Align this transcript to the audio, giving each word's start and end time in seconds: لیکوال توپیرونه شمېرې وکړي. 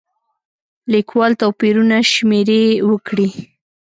لیکوال 0.91 1.31
توپیرونه 1.41 1.97
شمېرې 2.13 2.61
وکړي. 2.89 3.29